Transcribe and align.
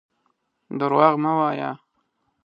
درواغ 0.79 1.13
مه 1.23 1.31
وايه. 1.39 1.71